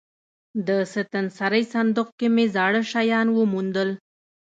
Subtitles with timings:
[0.67, 3.89] د ستنسرۍ صندوق کې مې زاړه شیان وموندل.